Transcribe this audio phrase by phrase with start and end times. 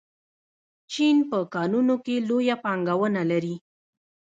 [0.91, 3.55] چین په کانونو کې لویه پانګونه لري.